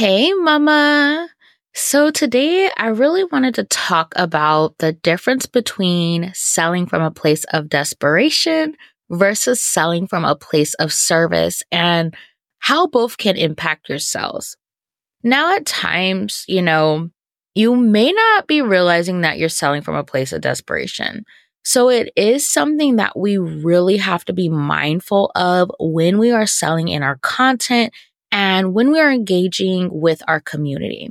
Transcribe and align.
Hey, 0.00 0.32
Mama. 0.32 1.28
So, 1.74 2.10
today 2.10 2.70
I 2.78 2.86
really 2.86 3.24
wanted 3.24 3.54
to 3.56 3.64
talk 3.64 4.14
about 4.16 4.78
the 4.78 4.94
difference 4.94 5.44
between 5.44 6.32
selling 6.32 6.86
from 6.86 7.02
a 7.02 7.10
place 7.10 7.44
of 7.52 7.68
desperation 7.68 8.76
versus 9.10 9.60
selling 9.60 10.06
from 10.06 10.24
a 10.24 10.34
place 10.34 10.72
of 10.72 10.90
service 10.90 11.62
and 11.70 12.14
how 12.60 12.86
both 12.86 13.18
can 13.18 13.36
impact 13.36 13.90
your 13.90 13.98
sales. 13.98 14.56
Now, 15.22 15.54
at 15.54 15.66
times, 15.66 16.46
you 16.48 16.62
know, 16.62 17.10
you 17.54 17.76
may 17.76 18.10
not 18.10 18.46
be 18.46 18.62
realizing 18.62 19.20
that 19.20 19.36
you're 19.36 19.50
selling 19.50 19.82
from 19.82 19.96
a 19.96 20.02
place 20.02 20.32
of 20.32 20.40
desperation. 20.40 21.26
So 21.62 21.90
it 21.90 22.10
is 22.16 22.48
something 22.48 22.96
that 22.96 23.18
we 23.18 23.36
really 23.36 23.98
have 23.98 24.24
to 24.24 24.32
be 24.32 24.48
mindful 24.48 25.30
of 25.34 25.70
when 25.78 26.16
we 26.16 26.30
are 26.30 26.46
selling 26.46 26.88
in 26.88 27.02
our 27.02 27.18
content 27.18 27.92
and 28.32 28.74
when 28.74 28.90
we 28.90 29.00
are 29.00 29.10
engaging 29.10 29.88
with 29.92 30.22
our 30.28 30.40
community. 30.40 31.10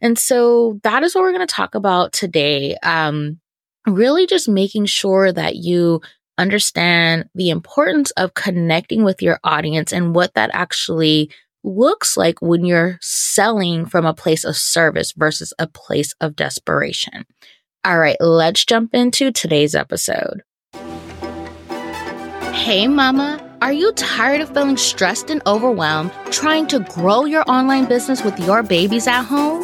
And 0.00 0.18
so 0.18 0.80
that 0.82 1.02
is 1.02 1.14
what 1.14 1.22
we're 1.22 1.32
going 1.32 1.46
to 1.46 1.54
talk 1.54 1.74
about 1.74 2.12
today. 2.12 2.76
Um, 2.82 3.40
really 3.86 4.26
just 4.26 4.48
making 4.48 4.86
sure 4.86 5.32
that 5.32 5.56
you 5.56 6.00
understand 6.38 7.28
the 7.34 7.50
importance 7.50 8.10
of 8.12 8.34
connecting 8.34 9.04
with 9.04 9.20
your 9.20 9.38
audience 9.44 9.92
and 9.92 10.14
what 10.14 10.34
that 10.34 10.50
actually 10.52 11.30
looks 11.62 12.16
like 12.16 12.40
when 12.40 12.64
you're 12.64 12.98
selling 13.02 13.84
from 13.84 14.06
a 14.06 14.14
place 14.14 14.44
of 14.44 14.56
service 14.56 15.12
versus 15.12 15.52
a 15.58 15.66
place 15.66 16.14
of 16.20 16.34
desperation. 16.34 17.26
All 17.84 17.98
right, 17.98 18.16
let's 18.20 18.64
jump 18.64 18.94
into 18.94 19.30
today's 19.30 19.74
episode. 19.74 20.42
Hey, 22.52 22.88
Mama. 22.88 23.49
Are 23.62 23.74
you 23.74 23.92
tired 23.92 24.40
of 24.40 24.48
feeling 24.54 24.78
stressed 24.78 25.28
and 25.28 25.42
overwhelmed 25.46 26.12
trying 26.30 26.66
to 26.68 26.80
grow 26.80 27.26
your 27.26 27.44
online 27.46 27.84
business 27.84 28.24
with 28.24 28.38
your 28.40 28.62
babies 28.62 29.06
at 29.06 29.22
home? 29.22 29.60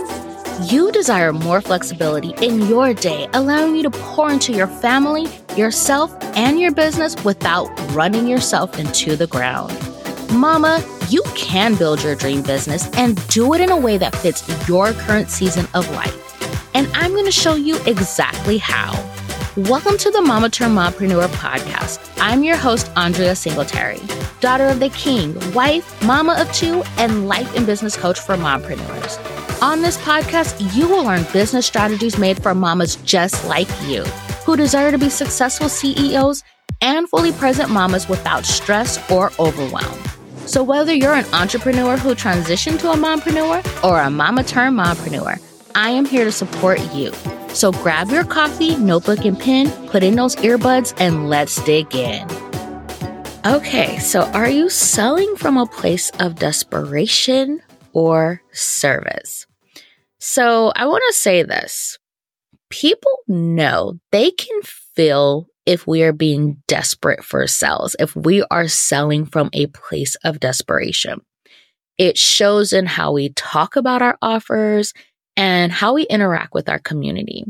You 0.64 0.92
desire 0.92 1.32
more 1.32 1.62
flexibility 1.62 2.34
in 2.44 2.60
your 2.68 2.92
day, 2.92 3.26
allowing 3.32 3.74
you 3.74 3.82
to 3.84 3.90
pour 3.90 4.30
into 4.30 4.52
your 4.52 4.66
family, 4.66 5.28
yourself, 5.56 6.14
and 6.36 6.60
your 6.60 6.72
business 6.72 7.16
without 7.24 7.68
running 7.92 8.26
yourself 8.26 8.78
into 8.78 9.16
the 9.16 9.28
ground. 9.28 9.72
Mama, 10.30 10.84
you 11.08 11.22
can 11.34 11.74
build 11.74 12.02
your 12.02 12.14
dream 12.14 12.42
business 12.42 12.90
and 12.98 13.26
do 13.28 13.54
it 13.54 13.62
in 13.62 13.70
a 13.70 13.76
way 13.78 13.96
that 13.96 14.14
fits 14.14 14.46
your 14.68 14.92
current 14.92 15.30
season 15.30 15.66
of 15.72 15.88
life. 15.92 16.14
And 16.74 16.86
I'm 16.92 17.12
going 17.12 17.24
to 17.24 17.32
show 17.32 17.54
you 17.54 17.78
exactly 17.86 18.58
how. 18.58 18.92
Welcome 19.56 19.96
to 19.96 20.10
the 20.10 20.20
Mama 20.20 20.50
Turned 20.50 20.76
Mompreneur 20.76 21.28
podcast. 21.28 22.12
I'm 22.20 22.44
your 22.44 22.58
host, 22.58 22.90
Andrea 22.94 23.34
Singletary, 23.34 24.02
daughter 24.40 24.66
of 24.66 24.80
the 24.80 24.90
king, 24.90 25.34
wife, 25.54 26.02
mama 26.02 26.36
of 26.38 26.52
two, 26.52 26.82
and 26.98 27.26
life 27.26 27.56
and 27.56 27.64
business 27.64 27.96
coach 27.96 28.20
for 28.20 28.36
mompreneurs. 28.36 29.62
On 29.62 29.80
this 29.80 29.96
podcast, 29.96 30.76
you 30.76 30.86
will 30.86 31.04
learn 31.04 31.24
business 31.32 31.64
strategies 31.64 32.18
made 32.18 32.42
for 32.42 32.54
mamas 32.54 32.96
just 32.96 33.46
like 33.46 33.66
you, 33.86 34.02
who 34.44 34.58
desire 34.58 34.90
to 34.90 34.98
be 34.98 35.08
successful 35.08 35.70
CEOs 35.70 36.42
and 36.82 37.08
fully 37.08 37.32
present 37.32 37.70
mamas 37.70 38.10
without 38.10 38.44
stress 38.44 39.10
or 39.10 39.32
overwhelm. 39.38 39.98
So, 40.44 40.62
whether 40.62 40.92
you're 40.92 41.14
an 41.14 41.32
entrepreneur 41.32 41.96
who 41.96 42.14
transitioned 42.14 42.80
to 42.80 42.90
a 42.90 42.94
mompreneur 42.94 43.82
or 43.82 44.02
a 44.02 44.10
mama 44.10 44.44
turned 44.44 44.78
mompreneur, 44.78 45.40
I 45.74 45.88
am 45.88 46.04
here 46.04 46.24
to 46.24 46.32
support 46.32 46.78
you. 46.92 47.10
So, 47.56 47.72
grab 47.72 48.10
your 48.10 48.24
coffee, 48.24 48.76
notebook, 48.76 49.24
and 49.24 49.40
pen, 49.40 49.70
put 49.88 50.02
in 50.02 50.14
those 50.14 50.36
earbuds, 50.36 50.92
and 50.98 51.30
let's 51.30 51.64
dig 51.64 51.94
in. 51.94 52.28
Okay, 53.46 53.98
so 53.98 54.24
are 54.32 54.50
you 54.50 54.68
selling 54.68 55.36
from 55.36 55.56
a 55.56 55.64
place 55.64 56.10
of 56.20 56.34
desperation 56.34 57.62
or 57.94 58.42
service? 58.52 59.46
So, 60.18 60.70
I 60.76 60.84
want 60.84 61.02
to 61.06 61.14
say 61.14 61.44
this 61.44 61.98
people 62.68 63.20
know 63.26 63.98
they 64.12 64.32
can 64.32 64.60
feel 64.94 65.48
if 65.64 65.86
we 65.86 66.02
are 66.02 66.12
being 66.12 66.62
desperate 66.68 67.24
for 67.24 67.46
sales, 67.46 67.96
if 67.98 68.14
we 68.14 68.44
are 68.50 68.68
selling 68.68 69.24
from 69.24 69.48
a 69.54 69.68
place 69.68 70.14
of 70.24 70.40
desperation. 70.40 71.22
It 71.96 72.18
shows 72.18 72.74
in 72.74 72.84
how 72.84 73.12
we 73.12 73.30
talk 73.30 73.76
about 73.76 74.02
our 74.02 74.18
offers 74.20 74.92
and 75.36 75.72
how 75.72 75.94
we 75.94 76.04
interact 76.04 76.54
with 76.54 76.68
our 76.68 76.78
community. 76.78 77.44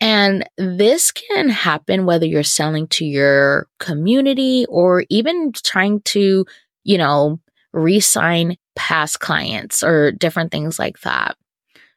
And 0.00 0.48
this 0.56 1.12
can 1.12 1.50
happen 1.50 2.06
whether 2.06 2.24
you're 2.24 2.42
selling 2.42 2.88
to 2.88 3.04
your 3.04 3.66
community 3.78 4.64
or 4.68 5.04
even 5.10 5.52
trying 5.52 6.00
to, 6.02 6.46
you 6.84 6.98
know, 6.98 7.38
re-sign 7.72 8.56
past 8.76 9.20
clients 9.20 9.82
or 9.82 10.10
different 10.10 10.50
things 10.52 10.78
like 10.78 11.00
that. 11.00 11.36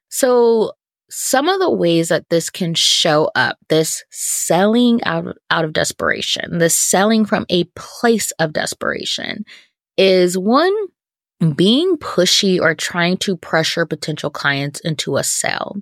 So 0.09 0.73
some 1.09 1.47
of 1.47 1.59
the 1.59 1.72
ways 1.72 2.09
that 2.09 2.29
this 2.29 2.50
can 2.50 2.73
show 2.73 3.31
up, 3.35 3.57
this 3.69 4.03
selling 4.12 5.03
out 5.03 5.38
out 5.50 5.63
of 5.63 5.73
desperation, 5.73 6.57
this 6.57 6.75
selling 6.75 7.23
from 7.23 7.45
a 7.50 7.63
place 7.75 8.31
of 8.39 8.51
desperation 8.51 9.45
is 9.97 10.38
one, 10.38 10.73
being 11.51 11.97
pushy 11.97 12.59
or 12.59 12.73
trying 12.73 13.17
to 13.17 13.35
pressure 13.35 13.85
potential 13.85 14.29
clients 14.29 14.79
into 14.79 15.17
a 15.17 15.23
sale. 15.23 15.75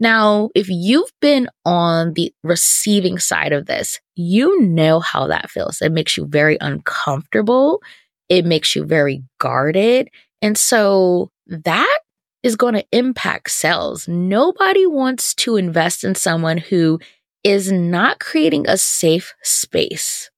Now, 0.00 0.50
if 0.54 0.68
you've 0.68 1.10
been 1.20 1.48
on 1.64 2.12
the 2.12 2.32
receiving 2.44 3.18
side 3.18 3.52
of 3.52 3.66
this, 3.66 3.98
you 4.14 4.60
know 4.60 5.00
how 5.00 5.26
that 5.26 5.50
feels. 5.50 5.80
It 5.80 5.90
makes 5.90 6.16
you 6.16 6.26
very 6.26 6.56
uncomfortable. 6.60 7.82
It 8.28 8.44
makes 8.44 8.76
you 8.76 8.84
very 8.84 9.24
guarded. 9.40 10.08
And 10.40 10.56
so 10.56 11.30
that 11.46 11.98
is 12.42 12.54
going 12.54 12.74
to 12.74 12.86
impact 12.92 13.50
sales. 13.50 14.06
Nobody 14.06 14.86
wants 14.86 15.34
to 15.36 15.56
invest 15.56 16.04
in 16.04 16.14
someone 16.14 16.58
who 16.58 17.00
is 17.42 17.72
not 17.72 18.20
creating 18.20 18.68
a 18.68 18.76
safe 18.76 19.34
space. 19.42 20.30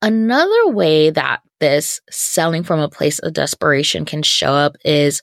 Another 0.00 0.68
way 0.68 1.10
that 1.10 1.40
this 1.62 2.00
selling 2.10 2.64
from 2.64 2.80
a 2.80 2.88
place 2.88 3.20
of 3.20 3.34
desperation 3.34 4.04
can 4.04 4.24
show 4.24 4.52
up 4.52 4.74
is 4.84 5.22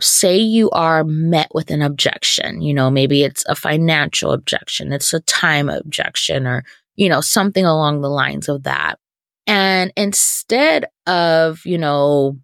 say 0.00 0.38
you 0.38 0.70
are 0.70 1.02
met 1.02 1.48
with 1.52 1.72
an 1.72 1.82
objection. 1.82 2.62
You 2.62 2.72
know, 2.72 2.88
maybe 2.88 3.24
it's 3.24 3.44
a 3.46 3.56
financial 3.56 4.30
objection, 4.30 4.92
it's 4.92 5.12
a 5.12 5.20
time 5.20 5.68
objection, 5.68 6.46
or, 6.46 6.64
you 6.94 7.08
know, 7.08 7.20
something 7.20 7.64
along 7.64 8.00
the 8.00 8.08
lines 8.08 8.48
of 8.48 8.62
that. 8.62 9.00
And 9.48 9.92
instead 9.96 10.86
of, 11.08 11.66
you 11.66 11.78
know, 11.78 12.38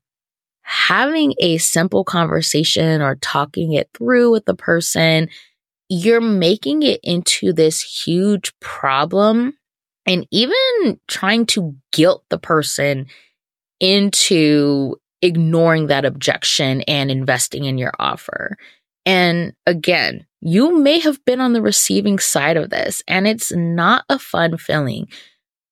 having 0.63 1.35
a 1.39 1.59
simple 1.59 2.03
conversation 2.03 3.01
or 3.01 3.15
talking 3.17 3.73
it 3.73 3.89
through 3.97 4.33
with 4.33 4.47
the 4.47 4.57
person, 4.57 5.29
you're 5.89 6.21
making 6.21 6.83
it 6.83 6.99
into 7.05 7.53
this 7.53 7.83
huge 7.83 8.53
problem 8.59 9.57
and 10.07 10.27
even 10.33 10.99
trying 11.07 11.47
to 11.47 11.77
guilt 11.93 12.25
the 12.31 12.39
person 12.39 13.07
into 13.81 14.97
ignoring 15.23 15.89
that 15.89 16.05
objection 16.05 16.83
and 16.83 17.11
investing 17.11 17.65
in 17.65 17.79
your 17.79 17.93
offer. 17.99 18.57
And 19.05 19.53
again, 19.67 20.27
you 20.41 20.79
may 20.79 21.01
have 21.01 21.25
been 21.25 21.41
on 21.41 21.53
the 21.53 21.63
receiving 21.63 22.19
side 22.19 22.57
of 22.57 22.71
this, 22.71 23.03
and 23.09 23.27
it's 23.27 23.53
not 23.53 24.05
a 24.09 24.19
fun 24.19 24.57
feeling. 24.57 25.09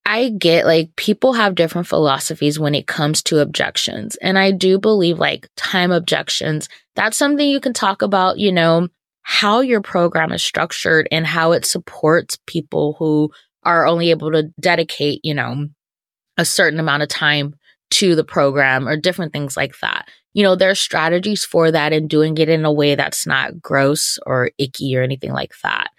I 0.04 0.30
get 0.30 0.66
like 0.66 0.94
people 0.96 1.32
have 1.32 1.56
different 1.56 1.88
philosophies 1.88 2.58
when 2.58 2.74
it 2.74 2.86
comes 2.86 3.22
to 3.24 3.40
objections. 3.40 4.16
And 4.16 4.38
I 4.38 4.52
do 4.52 4.78
believe 4.78 5.18
like 5.18 5.48
time 5.56 5.90
objections, 5.90 6.68
that's 6.94 7.16
something 7.16 7.46
you 7.46 7.60
can 7.60 7.72
talk 7.72 8.02
about, 8.02 8.38
you 8.38 8.52
know, 8.52 8.88
how 9.22 9.60
your 9.60 9.80
program 9.80 10.30
is 10.30 10.44
structured 10.44 11.08
and 11.10 11.26
how 11.26 11.50
it 11.52 11.64
supports 11.64 12.38
people 12.46 12.94
who 13.00 13.32
are 13.64 13.84
only 13.84 14.10
able 14.10 14.30
to 14.30 14.44
dedicate, 14.60 15.20
you 15.24 15.34
know, 15.34 15.66
a 16.36 16.44
certain 16.44 16.78
amount 16.78 17.02
of 17.02 17.08
time 17.08 17.56
to 17.90 18.14
the 18.14 18.24
program 18.24 18.88
or 18.88 18.96
different 18.96 19.32
things 19.32 19.56
like 19.56 19.78
that. 19.80 20.08
You 20.34 20.42
know, 20.42 20.54
there 20.54 20.70
are 20.70 20.74
strategies 20.74 21.44
for 21.44 21.70
that 21.70 21.92
and 21.92 22.10
doing 22.10 22.36
it 22.38 22.48
in 22.48 22.64
a 22.64 22.72
way 22.72 22.94
that's 22.94 23.26
not 23.26 23.60
gross 23.60 24.18
or 24.26 24.50
icky 24.58 24.96
or 24.96 25.02
anything 25.02 25.32
like 25.32 25.54
that. 25.62 25.90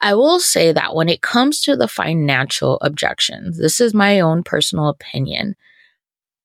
I 0.00 0.14
will 0.14 0.40
say 0.40 0.72
that 0.72 0.94
when 0.94 1.08
it 1.08 1.22
comes 1.22 1.60
to 1.62 1.76
the 1.76 1.88
financial 1.88 2.78
objections, 2.80 3.58
this 3.58 3.80
is 3.80 3.94
my 3.94 4.20
own 4.20 4.42
personal 4.42 4.88
opinion. 4.88 5.54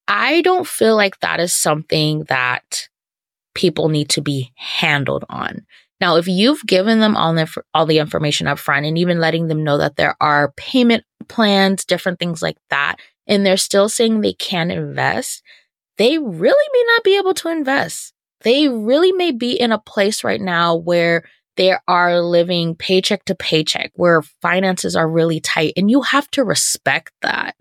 I 0.08 0.40
don't 0.42 0.66
feel 0.66 0.96
like 0.96 1.20
that 1.20 1.40
is 1.40 1.52
something 1.52 2.24
that 2.28 2.88
people 3.54 3.88
need 3.88 4.08
to 4.10 4.22
be 4.22 4.52
handled 4.56 5.24
on. 5.28 5.66
Now, 6.00 6.16
if 6.16 6.26
you've 6.26 6.66
given 6.66 6.98
them 6.98 7.16
all 7.16 7.32
the, 7.34 7.62
all 7.74 7.86
the 7.86 7.98
information 7.98 8.46
up 8.46 8.58
front 8.58 8.86
and 8.86 8.98
even 8.98 9.20
letting 9.20 9.46
them 9.46 9.62
know 9.62 9.78
that 9.78 9.96
there 9.96 10.16
are 10.20 10.52
payment 10.56 11.04
plans, 11.28 11.84
different 11.84 12.18
things 12.18 12.42
like 12.42 12.56
that, 12.70 12.96
and 13.32 13.46
they're 13.46 13.56
still 13.56 13.88
saying 13.88 14.20
they 14.20 14.34
can 14.34 14.70
invest, 14.70 15.42
they 15.96 16.18
really 16.18 16.68
may 16.74 16.84
not 16.88 17.02
be 17.02 17.16
able 17.16 17.32
to 17.32 17.48
invest. 17.48 18.12
They 18.42 18.68
really 18.68 19.10
may 19.10 19.30
be 19.30 19.58
in 19.58 19.72
a 19.72 19.78
place 19.78 20.22
right 20.22 20.40
now 20.40 20.76
where 20.76 21.24
they 21.56 21.74
are 21.88 22.20
living 22.20 22.74
paycheck 22.74 23.24
to 23.24 23.34
paycheck 23.34 23.90
where 23.94 24.20
finances 24.42 24.94
are 24.94 25.08
really 25.08 25.40
tight 25.40 25.72
and 25.78 25.90
you 25.90 26.02
have 26.02 26.30
to 26.32 26.44
respect 26.44 27.12
that. 27.22 27.56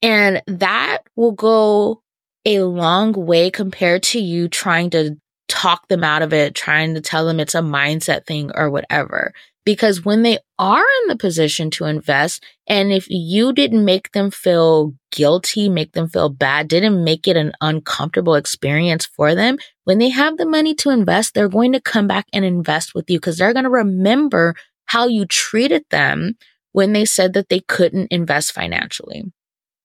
And 0.00 0.42
that 0.46 0.98
will 1.16 1.32
go 1.32 2.02
a 2.44 2.60
long 2.60 3.12
way 3.12 3.50
compared 3.50 4.04
to 4.04 4.20
you 4.20 4.46
trying 4.46 4.90
to 4.90 5.16
talk 5.48 5.88
them 5.88 6.04
out 6.04 6.22
of 6.22 6.32
it, 6.32 6.54
trying 6.54 6.94
to 6.94 7.00
tell 7.00 7.26
them 7.26 7.40
it's 7.40 7.56
a 7.56 7.62
mindset 7.62 8.26
thing 8.26 8.52
or 8.54 8.70
whatever. 8.70 9.32
Because 9.68 10.02
when 10.02 10.22
they 10.22 10.38
are 10.58 10.80
in 11.02 11.08
the 11.08 11.16
position 11.18 11.70
to 11.72 11.84
invest, 11.84 12.42
and 12.66 12.90
if 12.90 13.04
you 13.10 13.52
didn't 13.52 13.84
make 13.84 14.12
them 14.12 14.30
feel 14.30 14.94
guilty, 15.12 15.68
make 15.68 15.92
them 15.92 16.08
feel 16.08 16.30
bad, 16.30 16.68
didn't 16.68 17.04
make 17.04 17.28
it 17.28 17.36
an 17.36 17.52
uncomfortable 17.60 18.34
experience 18.34 19.04
for 19.04 19.34
them, 19.34 19.58
when 19.84 19.98
they 19.98 20.08
have 20.08 20.38
the 20.38 20.46
money 20.46 20.74
to 20.76 20.88
invest, 20.88 21.34
they're 21.34 21.50
going 21.50 21.74
to 21.74 21.82
come 21.82 22.06
back 22.06 22.24
and 22.32 22.46
invest 22.46 22.94
with 22.94 23.10
you 23.10 23.18
because 23.18 23.36
they're 23.36 23.52
going 23.52 23.66
to 23.66 23.70
remember 23.70 24.54
how 24.86 25.06
you 25.06 25.26
treated 25.26 25.84
them 25.90 26.38
when 26.72 26.94
they 26.94 27.04
said 27.04 27.34
that 27.34 27.50
they 27.50 27.60
couldn't 27.60 28.10
invest 28.10 28.52
financially. 28.52 29.22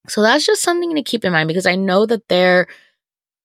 So 0.07 0.21
that's 0.21 0.45
just 0.45 0.61
something 0.61 0.95
to 0.95 1.03
keep 1.03 1.25
in 1.25 1.33
mind 1.33 1.49
because 1.49 1.65
I 1.65 1.75
know 1.75 2.05
that 2.05 2.29
there 2.29 2.67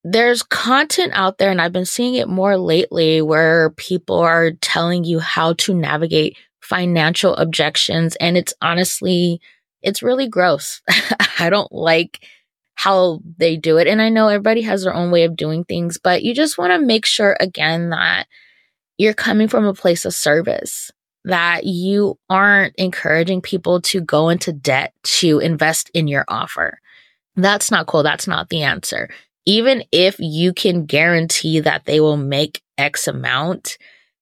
there's 0.05 0.43
content 0.43 1.13
out 1.15 1.39
there 1.39 1.51
and 1.51 1.61
I've 1.61 1.73
been 1.73 1.85
seeing 1.85 2.15
it 2.15 2.29
more 2.29 2.57
lately 2.57 3.21
where 3.21 3.71
people 3.71 4.19
are 4.19 4.53
telling 4.53 5.05
you 5.05 5.19
how 5.19 5.55
to 5.55 5.75
navigate 5.75 6.37
financial 6.61 7.35
objections 7.37 8.17
and 8.17 8.37
it's 8.37 8.55
honestly 8.63 9.41
it's 9.83 10.03
really 10.03 10.29
gross. 10.29 10.83
I 11.39 11.51
don't 11.51 11.71
like 11.73 12.21
how 12.75 13.21
they 13.39 13.57
do 13.57 13.79
it 13.79 13.89
and 13.89 14.01
I 14.01 14.09
know 14.09 14.29
everybody 14.29 14.63
has 14.63 14.85
their 14.85 14.95
own 14.95 15.11
way 15.11 15.25
of 15.25 15.37
doing 15.37 15.65
things, 15.65 15.99
but 15.99 16.23
you 16.23 16.35
just 16.35 16.59
want 16.59 16.73
to 16.73 16.79
make 16.87 17.05
sure 17.05 17.37
again 17.41 17.91
that 17.91 18.27
you're 18.99 19.15
coming 19.15 19.49
from 19.49 19.65
a 19.65 19.75
place 19.75 20.05
of 20.05 20.15
service 20.15 20.91
that 21.25 21.65
you 21.65 22.19
aren't 22.31 22.75
encouraging 22.77 23.41
people 23.41 23.81
to 23.83 24.01
go 24.01 24.29
into 24.29 24.53
debt 24.53 24.95
to 25.03 25.41
invest 25.41 25.91
in 25.93 26.07
your 26.07 26.25
offer. 26.29 26.79
That's 27.37 27.71
not 27.71 27.87
cool. 27.87 28.03
That's 28.03 28.27
not 28.27 28.49
the 28.49 28.63
answer 28.63 29.11
even 29.49 29.83
if 29.93 30.17
you 30.19 30.53
can 30.53 30.85
guarantee 30.85 31.61
that 31.61 31.87
they 31.87 32.01
will 32.01 32.19
make 32.19 32.61
X 32.77 33.09
amount, 33.09 33.79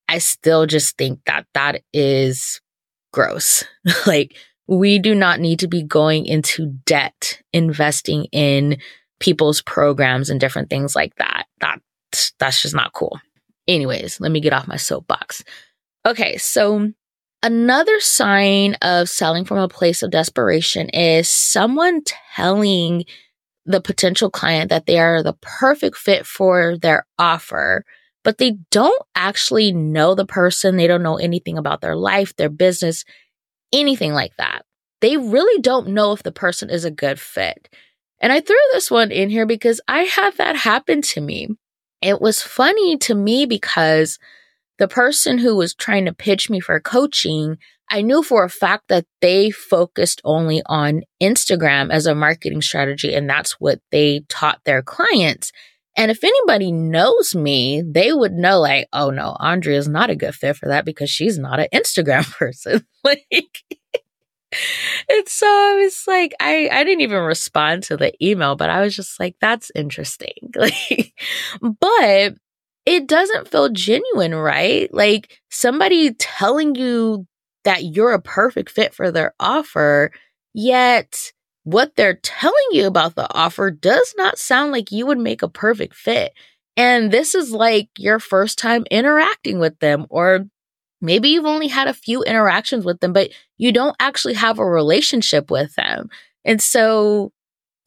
I 0.08 0.19
still 0.19 0.67
just 0.67 0.96
think 0.96 1.19
that 1.26 1.46
that 1.52 1.82
is 1.93 2.61
gross. 3.12 3.64
like, 4.06 4.37
we 4.69 5.00
do 5.00 5.17
not 5.17 5.40
need 5.40 5.58
to 5.61 5.69
be 5.69 5.82
going 5.82 6.26
into 6.26 6.67
debt 6.87 7.43
investing 7.52 8.26
in 8.26 8.78
people's 9.19 9.62
programs 9.62 10.31
and 10.31 10.38
different 10.38 10.70
things 10.70 10.94
like 10.94 11.17
that. 11.17 11.46
That 11.61 11.81
that's 12.38 12.62
just 12.62 12.75
not 12.76 12.93
cool. 12.93 13.19
Anyways, 13.67 14.20
let 14.20 14.31
me 14.31 14.40
get 14.40 14.52
off 14.52 14.69
my 14.69 14.76
soapbox. 14.76 15.43
Okay, 16.06 16.37
so 16.37 16.93
another 17.43 17.99
sign 17.99 18.75
of 18.75 19.08
selling 19.08 19.44
from 19.44 19.58
a 19.58 19.67
place 19.67 20.05
of 20.05 20.12
desperation 20.12 20.88
is 20.90 21.28
someone 21.28 22.02
telling 22.37 23.06
the 23.66 23.80
potential 23.80 24.30
client 24.30 24.70
that 24.70 24.86
they 24.86 24.98
are 24.98 25.22
the 25.22 25.36
perfect 25.42 25.96
fit 25.96 26.24
for 26.26 26.78
their 26.78 27.06
offer, 27.18 27.84
but 28.24 28.38
they 28.38 28.52
don't 28.70 29.02
actually 29.14 29.72
know 29.72 30.14
the 30.14 30.26
person. 30.26 30.76
They 30.76 30.86
don't 30.86 31.02
know 31.02 31.16
anything 31.16 31.58
about 31.58 31.80
their 31.80 31.96
life, 31.96 32.34
their 32.36 32.48
business, 32.48 33.04
anything 33.72 34.12
like 34.12 34.32
that. 34.38 34.64
They 35.00 35.16
really 35.16 35.60
don't 35.60 35.88
know 35.88 36.12
if 36.12 36.22
the 36.22 36.32
person 36.32 36.70
is 36.70 36.84
a 36.84 36.90
good 36.90 37.20
fit. 37.20 37.68
And 38.20 38.32
I 38.32 38.40
threw 38.40 38.56
this 38.72 38.90
one 38.90 39.10
in 39.10 39.28
here 39.28 39.46
because 39.46 39.80
I 39.86 40.02
had 40.02 40.36
that 40.38 40.56
happen 40.56 41.02
to 41.02 41.20
me. 41.20 41.48
It 42.00 42.20
was 42.20 42.42
funny 42.42 42.96
to 42.98 43.14
me 43.14 43.46
because 43.46 44.18
the 44.78 44.88
person 44.88 45.38
who 45.38 45.56
was 45.56 45.74
trying 45.74 46.04
to 46.06 46.14
pitch 46.14 46.48
me 46.48 46.60
for 46.60 46.78
coaching, 46.80 47.58
I 47.91 48.03
knew 48.03 48.23
for 48.23 48.44
a 48.44 48.50
fact 48.50 48.85
that 48.88 49.06
they 49.21 49.50
focused 49.50 50.21
only 50.25 50.62
on 50.67 51.03
Instagram 51.23 51.91
as 51.91 52.06
a 52.06 52.15
marketing 52.15 52.62
strategy, 52.62 53.15
and 53.15 53.29
that's 53.29 53.53
what 53.61 53.81
they 53.93 54.23
taught 54.29 54.61
their 54.65 54.83
clients. 54.83 55.53
And 55.97 56.11
if 56.11 56.23
anybody 56.23 56.73
knows 56.73 57.35
me, 57.35 57.83
they 57.87 58.12
would 58.12 58.33
know, 58.33 58.61
like, 58.61 58.88
oh 58.93 59.11
no, 59.11 59.37
Andrea 59.41 59.79
is 59.79 59.88
not 59.88 60.11
a 60.11 60.17
good 60.17 60.35
fit 60.35 60.56
for 60.56 60.69
that 60.69 60.85
because 60.85 61.09
she's 61.09 61.38
not 61.38 61.59
an 61.59 61.69
Instagram 61.73 62.31
person. 62.38 62.85
like, 63.05 63.62
and 65.09 65.29
so 65.29 65.47
I 65.47 65.81
was 65.83 66.05
like, 66.06 66.35
I, 66.41 66.69
I 66.71 66.85
didn't 66.85 67.00
even 67.00 67.23
respond 67.23 67.85
to 67.85 67.97
the 67.97 68.12
email, 68.25 68.56
but 68.56 68.71
I 68.71 68.81
was 68.81 68.94
just 68.94 69.19
like, 69.19 69.37
that's 69.41 69.71
interesting. 69.75 70.33
Like, 70.56 71.12
but 71.61 72.35
it 72.87 73.06
doesn't 73.06 73.49
feel 73.49 73.69
genuine, 73.71 74.35
right? 74.35 74.93
Like 74.93 75.38
somebody 75.50 76.15
telling 76.15 76.75
you 76.77 77.27
that 77.66 77.82
you're 77.82 78.12
a 78.12 78.22
perfect 78.22 78.70
fit 78.70 78.94
for 78.94 79.10
their 79.10 79.34
offer, 79.40 80.12
yet 80.54 81.32
what 81.64 81.96
they're 81.96 82.20
telling 82.22 82.54
you 82.70 82.86
about 82.86 83.16
the 83.16 83.28
offer 83.34 83.72
does 83.72 84.14
not 84.16 84.38
sound 84.38 84.70
like 84.70 84.92
you 84.92 85.04
would 85.04 85.18
make 85.18 85.42
a 85.42 85.48
perfect 85.48 85.96
fit. 85.96 86.32
And 86.76 87.10
this 87.10 87.34
is 87.34 87.50
like 87.50 87.88
your 87.98 88.20
first 88.20 88.56
time 88.56 88.84
interacting 88.88 89.58
with 89.58 89.76
them, 89.80 90.06
or 90.10 90.46
maybe 91.00 91.30
you've 91.30 91.44
only 91.44 91.66
had 91.66 91.88
a 91.88 91.92
few 91.92 92.22
interactions 92.22 92.84
with 92.84 93.00
them, 93.00 93.12
but 93.12 93.30
you 93.58 93.72
don't 93.72 93.96
actually 93.98 94.34
have 94.34 94.60
a 94.60 94.64
relationship 94.64 95.50
with 95.50 95.74
them. 95.74 96.08
And 96.44 96.62
so 96.62 97.32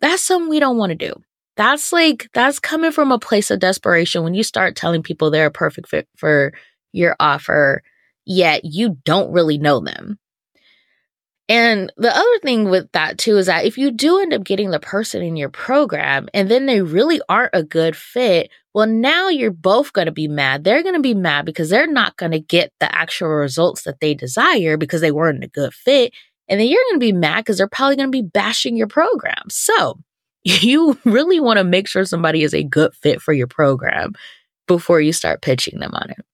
that's 0.02 0.22
something 0.22 0.50
we 0.50 0.60
don't 0.60 0.78
want 0.78 0.90
to 0.90 0.96
do. 0.96 1.14
That's 1.56 1.94
like, 1.94 2.28
that's 2.34 2.60
coming 2.60 2.92
from 2.92 3.14
a 3.14 3.20
place 3.20 3.50
of 3.50 3.60
desperation 3.60 4.24
when 4.24 4.34
you 4.34 4.44
start 4.44 4.76
telling 4.76 5.04
people 5.04 5.32
they're 5.32 5.46
a 5.46 5.52
perfect 5.52 5.88
fit 5.88 6.10
for 6.18 6.52
your 6.92 7.16
offer 7.18 7.82
yet 8.30 8.64
you 8.64 8.98
don't 9.04 9.34
really 9.34 9.58
know 9.58 9.80
them. 9.80 10.20
And 11.50 11.92
the 11.98 12.16
other 12.16 12.40
thing 12.44 12.70
with 12.70 12.92
that 12.92 13.18
too 13.18 13.38
is 13.38 13.48
that 13.48 13.66
if 13.66 13.76
you 13.76 13.90
do 13.90 14.20
end 14.20 14.36
up 14.36 14.44
getting 14.44 14.70
the 14.70 14.80
person 14.80 15.24
in 15.24 15.36
your 15.36 15.50
program 15.50 16.30
and 16.32 16.50
then 16.50 16.68
they 16.68 16.82
really 16.82 17.20
aren't 17.28 17.56
a 17.56 17.64
good 17.64 17.98
fit, 17.98 18.52
well, 18.76 18.86
now 18.86 19.30
you're 19.30 19.50
both 19.50 19.92
going 19.94 20.06
to 20.06 20.12
be 20.12 20.28
mad. 20.28 20.64
They're 20.64 20.84
going 20.84 20.94
to 20.94 21.02
be 21.02 21.16
mad 21.16 21.46
because 21.46 21.72
they're 21.72 21.92
not 21.92 22.18
going 22.18 22.34
to 22.34 22.40
get 22.40 22.72
the 22.80 22.96
actual 22.96 23.30
results 23.30 23.82
that 23.84 24.00
they 24.00 24.14
desire 24.14 24.78
because 24.78 25.02
they 25.02 25.12
weren't 25.12 25.44
a 25.44 25.48
good 25.48 25.74
fit. 25.74 26.14
And 26.48 26.60
then 26.60 26.68
you're 26.68 26.84
going 26.90 27.00
to 27.00 27.06
be 27.06 27.14
mad 27.14 27.38
because 27.38 27.58
they're 27.58 27.68
probably 27.68 27.96
going 27.96 28.12
to 28.12 28.22
be 28.22 28.22
bashing 28.22 28.78
your 28.78 28.88
program. 28.88 29.50
So 29.50 30.00
you 30.44 31.00
really 31.04 31.40
want 31.40 31.58
to 31.58 31.64
make 31.64 31.88
sure 31.88 32.06
somebody 32.06 32.44
is 32.44 32.54
a 32.54 32.64
good 32.64 32.94
fit 32.94 33.24
for 33.24 33.34
your 33.34 33.48
program 33.48 34.14
before 34.68 35.02
you 35.02 35.14
start 35.14 35.42
pitching 35.42 35.80
them 35.80 35.96
on 35.96 36.12
it. 36.12 36.26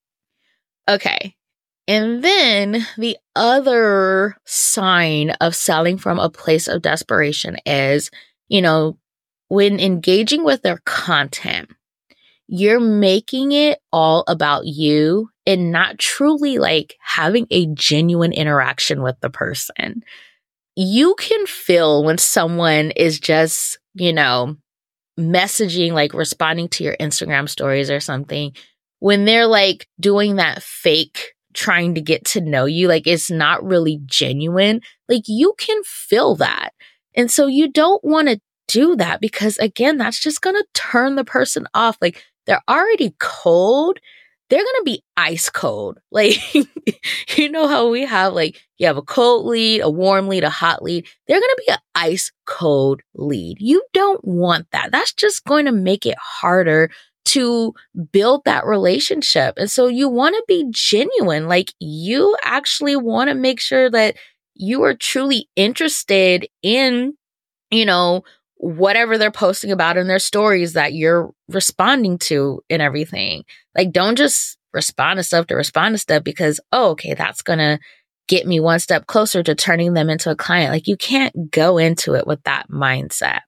Okay. 0.90 1.36
And 1.88 2.24
then 2.24 2.86
the 2.98 3.18
other 3.36 4.38
sign 4.46 5.32
of 5.42 5.56
selling 5.56 5.98
from 5.98 6.20
a 6.20 6.30
place 6.30 6.68
of 6.68 6.82
desperation 6.82 7.58
is, 7.66 8.10
you 8.48 8.62
know, 8.62 8.98
when 9.50 9.80
engaging 9.80 10.44
with 10.44 10.64
their 10.64 10.80
content, 10.86 11.70
you're 12.48 12.80
making 12.80 13.52
it 13.52 13.80
all 13.92 14.24
about 14.28 14.66
you 14.66 15.30
and 15.46 15.72
not 15.72 16.00
truly 16.00 16.58
like 16.58 16.96
having 17.02 17.46
a 17.52 17.68
genuine 17.68 18.34
interaction 18.34 19.04
with 19.04 19.20
the 19.22 19.30
person. 19.30 20.04
You 20.76 21.16
can 21.20 21.46
feel 21.46 22.04
when 22.04 22.18
someone 22.18 22.92
is 22.92 23.20
just, 23.20 23.78
you 23.94 24.12
know, 24.12 24.58
messaging, 25.20 25.94
like 25.94 26.14
responding 26.14 26.68
to 26.70 26.84
your 26.84 26.98
Instagram 26.98 27.48
stories 27.48 27.92
or 27.92 28.00
something, 28.00 28.54
when 29.00 29.26
they're 29.26 29.48
like 29.48 29.88
doing 30.00 30.38
that 30.38 30.64
fake 30.64 31.35
trying 31.56 31.96
to 31.96 32.02
get 32.02 32.26
to 32.26 32.42
know 32.42 32.66
you. 32.66 32.88
Like 32.88 33.08
it's 33.08 33.32
not 33.32 33.64
really 33.64 34.00
genuine. 34.06 34.82
Like 35.10 35.24
you 35.28 35.54
can 35.58 35.82
feel 35.84 36.36
that. 36.36 36.72
And 37.16 37.32
so 37.32 37.48
you 37.48 37.72
don't 37.72 38.04
want 38.04 38.28
to 38.28 38.40
do 38.68 38.96
that 38.98 39.22
because 39.22 39.58
again, 39.58 39.98
that's 39.98 40.20
just 40.20 40.42
going 40.42 40.56
to 40.56 40.66
turn 40.74 41.16
the 41.16 41.24
person 41.24 41.68
off. 41.74 41.98
Like 42.02 42.24
they're 42.46 42.62
already 42.70 43.16
cold. 43.20 44.00
They're 44.50 44.60
going 44.60 44.76
to 44.80 44.84
be 44.86 45.04
ice 45.18 45.50
cold. 45.50 46.00
Like, 46.12 46.38
you 47.36 47.50
know 47.50 47.68
how 47.68 47.90
we 47.90 48.06
have 48.06 48.34
like, 48.34 48.62
you 48.78 48.88
have 48.88 48.98
a 48.98 49.02
cold 49.02 49.46
lead, 49.48 49.82
a 49.82 49.90
warm 49.90 50.28
lead, 50.28 50.44
a 50.44 50.50
hot 50.50 50.84
lead. 50.84 51.08
They're 51.28 51.40
going 51.40 51.50
to 51.50 51.64
be 51.66 51.72
an 51.72 51.80
ice 51.96 52.32
cold 52.46 53.02
lead. 53.16 53.58
You 53.60 53.84
don't 53.94 54.24
want 54.24 54.68
that. 54.72 54.92
That's 54.92 55.14
just 55.14 55.44
going 55.46 55.66
to 55.66 55.72
make 55.72 56.06
it 56.06 56.18
harder 56.20 56.92
to 57.26 57.74
build 58.12 58.44
that 58.46 58.66
relationship. 58.66 59.56
And 59.58 59.70
so 59.70 59.88
you 59.88 60.08
want 60.10 60.36
to 60.36 60.44
be 60.48 60.66
genuine. 60.72 61.48
Like 61.48 61.74
you 61.80 62.36
actually 62.44 62.96
want 62.96 63.30
to 63.30 63.36
make 63.36 63.60
sure 63.60 63.90
that 63.90 64.16
you 64.54 64.84
are 64.84 64.94
truly 64.94 65.50
interested 65.56 66.48
in, 66.62 67.16
you 67.72 67.86
know, 67.86 68.24
whatever 68.58 69.18
they're 69.18 69.32
posting 69.32 69.72
about 69.72 69.98
in 69.98 70.08
their 70.08 70.20
stories 70.20 70.74
that 70.74 70.94
you're 70.94 71.32
responding 71.50 72.18
to 72.20 72.62
and 72.70 72.82
everything. 72.82 73.44
Like 73.76 73.92
don't 73.92 74.18
just 74.18 74.58
respond 74.74 75.18
to 75.18 75.24
stuff 75.24 75.48
to 75.48 75.56
respond 75.56 75.96
to 75.96 76.00
stuff 76.00 76.24
because, 76.24 76.60
oh, 76.72 76.92
okay, 76.92 77.14
that's 77.14 77.42
going 77.42 77.60
to 77.60 77.80
get 78.28 78.48
me 78.48 78.60
one 78.60 78.80
step 78.80 79.08
closer 79.08 79.44
to 79.44 79.56
turning 79.56 79.94
them 79.94 80.10
into 80.10 80.32
a 80.32 80.36
client. 80.36 80.72
Like 80.72 80.88
you 80.88 80.98
can't 80.98 81.52
go 81.52 81.78
into 81.78 82.14
it 82.16 82.26
with 82.26 82.42
that 82.44 82.70
mindset. 82.70 83.42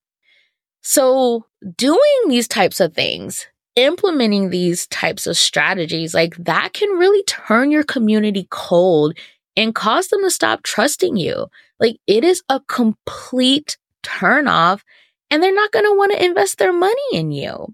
So 0.81 1.45
doing 1.75 1.99
these 2.27 2.47
types 2.47 2.79
of 2.79 2.93
things, 2.93 3.47
implementing 3.77 4.49
these 4.49 4.87
types 4.87 5.27
of 5.27 5.37
strategies, 5.37 6.13
like 6.13 6.35
that 6.37 6.73
can 6.73 6.89
really 6.97 7.23
turn 7.23 7.71
your 7.71 7.83
community 7.83 8.47
cold 8.49 9.17
and 9.55 9.73
cause 9.73 10.09
them 10.09 10.21
to 10.23 10.31
stop 10.31 10.63
trusting 10.63 11.15
you. 11.15 11.47
Like 11.79 11.97
it 12.07 12.23
is 12.23 12.43
a 12.49 12.59
complete 12.67 13.77
turn 14.03 14.47
off 14.47 14.83
and 15.29 15.41
they're 15.41 15.53
not 15.53 15.71
going 15.71 15.85
to 15.85 15.95
want 15.95 16.11
to 16.11 16.25
invest 16.25 16.57
their 16.57 16.73
money 16.73 16.95
in 17.13 17.31
you. 17.31 17.73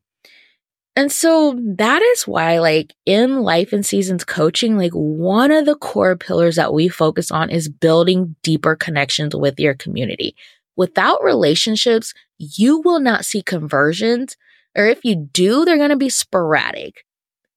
And 0.95 1.11
so 1.11 1.59
that 1.77 2.01
is 2.03 2.27
why, 2.27 2.59
like 2.59 2.93
in 3.05 3.41
Life 3.41 3.73
in 3.73 3.81
Seasons 3.81 4.23
coaching, 4.23 4.77
like 4.77 4.91
one 4.91 5.51
of 5.51 5.65
the 5.65 5.75
core 5.75 6.15
pillars 6.15 6.57
that 6.57 6.73
we 6.73 6.87
focus 6.87 7.31
on 7.31 7.49
is 7.49 7.67
building 7.67 8.35
deeper 8.43 8.75
connections 8.75 9.35
with 9.35 9.59
your 9.59 9.73
community. 9.73 10.35
Without 10.75 11.23
relationships, 11.23 12.13
you 12.37 12.79
will 12.81 12.99
not 12.99 13.25
see 13.25 13.41
conversions, 13.41 14.37
or 14.75 14.85
if 14.85 15.03
you 15.03 15.15
do, 15.15 15.65
they're 15.65 15.77
going 15.77 15.89
to 15.89 15.95
be 15.95 16.09
sporadic. 16.09 17.05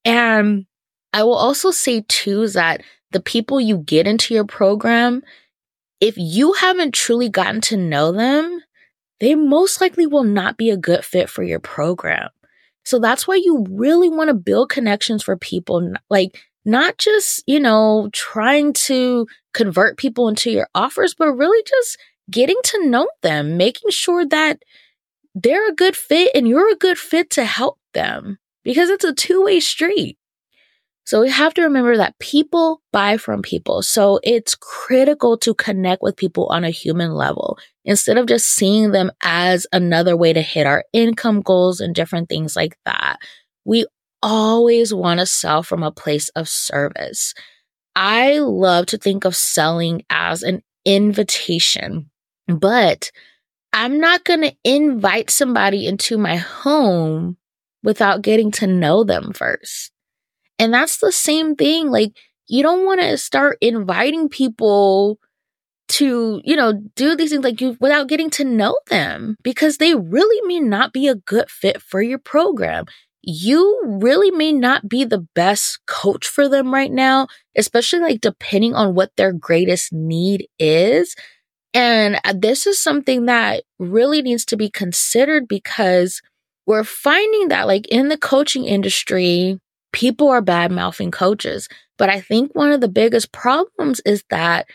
And 0.05 0.67
I 1.13 1.23
will 1.23 1.35
also 1.37 1.71
say 1.71 2.05
too 2.09 2.43
is 2.43 2.55
that 2.55 2.83
the 3.13 3.21
people 3.21 3.61
you 3.61 3.79
get 3.79 4.07
into 4.07 4.35
your 4.35 4.45
program, 4.45 5.23
if 6.01 6.15
you 6.17 6.53
haven't 6.55 6.93
truly 6.95 7.29
gotten 7.29 7.61
to 7.63 7.77
know 7.77 8.13
them, 8.13 8.61
they 9.21 9.35
most 9.35 9.81
likely 9.81 10.07
will 10.07 10.25
not 10.25 10.59
be 10.59 10.71
a 10.71 10.77
good 10.77 11.05
fit 11.05 11.31
for 11.31 11.43
your 11.43 11.61
program. 11.61 12.29
So 12.85 12.99
that's 12.99 13.27
why 13.27 13.37
you 13.37 13.67
really 13.71 14.09
want 14.09 14.29
to 14.29 14.35
build 14.35 14.69
connections 14.69 15.23
for 15.23 15.37
people, 15.37 15.93
like 16.11 16.39
not 16.65 16.99
just, 16.99 17.43
you 17.47 17.59
know, 17.59 18.11
trying 18.13 18.73
to 18.75 19.27
convert 19.55 19.97
people 19.97 20.29
into 20.29 20.51
your 20.51 20.69
offers, 20.75 21.15
but 21.15 21.33
really 21.33 21.65
just 21.67 21.99
getting 22.31 22.61
to 22.65 22.89
know 22.89 23.09
them, 23.23 23.57
making 23.57 23.91
sure 23.91 24.27
that 24.27 24.59
they're 25.37 25.69
a 25.69 25.75
good 25.75 25.95
fit 25.95 26.33
and 26.35 26.49
you're 26.49 26.73
a 26.73 26.77
good 26.77 26.99
fit 26.99 27.29
to 27.31 27.45
help 27.45 27.79
them 27.93 28.39
because 28.65 28.89
it's 28.89 29.05
a 29.05 29.13
two 29.13 29.45
way 29.45 29.61
street. 29.61 30.19
So 31.05 31.21
we 31.21 31.31
have 31.31 31.55
to 31.55 31.63
remember 31.63 31.97
that 31.97 32.19
people 32.19 32.81
buy 32.93 33.17
from 33.17 33.43
people. 33.43 33.83
So 33.83 34.19
it's 34.25 34.57
critical 34.57 35.39
to 35.39 35.55
connect 35.55 36.03
with 36.03 36.17
people 36.17 36.47
on 36.47 36.65
a 36.65 36.71
human 36.71 37.13
level 37.13 37.59
instead 37.85 38.19
of 38.19 38.27
just 38.27 38.49
seeing 38.49 38.91
them 38.91 39.13
as 39.23 39.69
another 39.73 40.17
way 40.17 40.33
to 40.33 40.43
hit 40.43 40.67
our 40.67 40.85
income 40.93 41.43
goals 41.43 41.79
and 41.81 41.95
different 41.95 42.29
things 42.29 42.57
like 42.57 42.77
that. 42.87 43.19
We 43.65 43.87
always 44.21 44.93
want 44.93 45.21
to 45.21 45.27
sell 45.27 45.63
from 45.63 45.85
a 45.85 45.93
place 45.93 46.29
of 46.31 46.49
service. 46.49 47.35
I 47.95 48.39
love 48.41 48.87
to 48.87 48.99
think 48.99 49.25
of 49.25 49.37
selling 49.37 50.03
as 50.11 50.43
an 50.43 50.63
invitation, 50.85 52.11
but 52.49 53.13
I'm 53.77 54.01
not 54.01 54.25
going 54.25 54.41
to 54.41 54.57
invite 54.65 55.29
somebody 55.29 55.87
into 55.87 56.17
my 56.17 56.37
home 56.37 57.37
without 57.83 58.23
getting 58.23 58.51
to 58.53 58.67
know 58.67 59.05
them 59.05 59.35
first. 59.35 59.93
And 60.59 60.73
that's 60.73 60.97
the 60.97 61.13
same 61.13 61.55
thing. 61.57 61.91
Like, 61.91 62.13
you 62.49 62.63
don't 62.63 62.87
want 62.87 63.03
to 63.03 63.19
start 63.19 63.59
inviting 63.61 64.31
people 64.31 65.19
to, 65.89 66.41
you 66.43 66.57
know, 66.57 66.73
do 66.95 67.15
these 67.15 67.33
things 67.33 67.45
like 67.45 67.61
you 67.61 67.77
without 67.79 68.09
getting 68.09 68.31
to 68.31 68.45
know 68.45 68.79
them 68.89 69.37
because 69.43 69.77
they 69.77 69.95
really 69.95 70.49
may 70.49 70.59
not 70.59 70.95
be 70.95 71.07
a 71.07 71.15
good 71.15 71.51
fit 71.51 71.83
for 71.83 72.01
your 72.01 72.19
program. 72.19 72.87
You 73.21 73.83
really 73.85 74.31
may 74.31 74.53
not 74.53 74.89
be 74.89 75.05
the 75.05 75.27
best 75.35 75.81
coach 75.87 76.27
for 76.27 76.49
them 76.49 76.73
right 76.73 76.91
now, 76.91 77.27
especially 77.55 77.99
like 77.99 78.23
depending 78.23 78.75
on 78.75 78.95
what 78.95 79.11
their 79.19 79.35
greatest 79.35 79.93
need 79.93 80.49
is. 80.59 81.15
And 81.77 82.19
uh, 82.25 82.33
this 82.35 82.67
is 82.67 82.81
something 82.81 83.27
that 83.27 83.65
really 83.79 84.23
needs 84.23 84.47
to 84.47 84.57
be 84.57 84.71
considered 84.71 85.47
because 85.47 86.23
we're 86.67 86.85
finding 86.85 87.49
that 87.49 87.67
like 87.67 87.87
in 87.89 88.09
the 88.09 88.17
coaching 88.17 88.65
industry, 88.65 89.61
people 89.93 90.31
are 90.31 90.41
bad 90.41 90.73
mouthing 90.73 91.11
coaches. 91.11 91.69
But 91.99 92.09
I 92.09 92.19
think 92.23 92.55
one 92.55 92.73
of 92.73 92.81
the 92.81 92.89
biggest 92.89 93.31
problems 93.31 94.01
is 94.07 94.25
that 94.31 94.67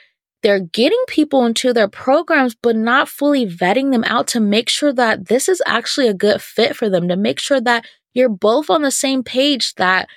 they're 0.44 0.60
getting 0.60 1.04
people 1.08 1.44
into 1.44 1.74
their 1.74 1.88
programs, 1.88 2.54
but 2.54 2.76
not 2.76 3.10
fully 3.10 3.48
vetting 3.48 3.92
them 3.92 4.04
out 4.04 4.28
to 4.28 4.40
make 4.40 4.70
sure 4.70 4.94
that 4.94 5.28
this 5.28 5.50
is 5.50 5.62
actually 5.66 6.08
a 6.08 6.14
good 6.14 6.40
fit 6.40 6.76
for 6.76 6.88
them, 6.88 7.08
to 7.08 7.16
make 7.16 7.40
sure 7.40 7.62
that 7.62 7.84
you're 8.14 8.30
both 8.30 8.70
on 8.70 8.84
the 8.84 8.92
same 8.92 9.24
page, 9.24 9.74
that 9.76 10.08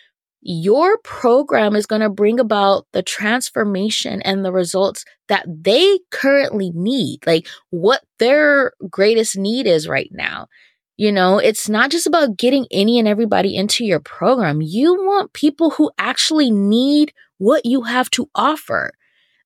your 0.46 0.98
program 0.98 1.74
is 1.74 1.86
going 1.86 2.02
to 2.02 2.10
bring 2.10 2.38
about 2.38 2.86
the 2.92 3.02
transformation 3.02 4.20
and 4.22 4.44
the 4.44 4.52
results 4.52 5.04
that 5.28 5.46
they 5.48 5.98
currently 6.10 6.70
need, 6.74 7.20
like 7.26 7.48
what 7.70 8.02
their 8.18 8.72
greatest 8.90 9.38
need 9.38 9.66
is 9.66 9.88
right 9.88 10.10
now. 10.12 10.46
You 10.98 11.10
know, 11.10 11.38
it's 11.38 11.68
not 11.68 11.90
just 11.90 12.06
about 12.06 12.36
getting 12.36 12.66
any 12.70 12.98
and 12.98 13.08
everybody 13.08 13.56
into 13.56 13.86
your 13.86 14.00
program. 14.00 14.60
You 14.60 14.94
want 14.94 15.32
people 15.32 15.70
who 15.70 15.90
actually 15.98 16.50
need 16.50 17.14
what 17.38 17.64
you 17.64 17.82
have 17.82 18.10
to 18.10 18.28
offer. 18.34 18.92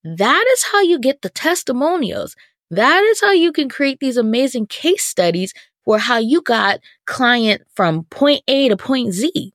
That 0.03 0.45
is 0.53 0.65
how 0.65 0.83
you 0.83 0.99
get 0.99 1.23
the 1.23 1.31
testimonials. 1.31 2.35
That 2.73 3.03
is 3.05 3.21
how 3.21 3.31
you 3.31 3.53
can 3.53 3.69
create 3.69 4.01
these 4.01 4.17
amazing 4.17 4.67
case 4.67 5.05
studies 5.05 5.55
for 5.85 5.99
how 5.99 6.19
you 6.19 6.43
got 6.43 6.81
client 7.07 7.63
from 7.75 8.05
point 8.05 8.43
A 8.49 8.69
to 8.69 8.77
point 8.77 9.15
Z. 9.15 9.55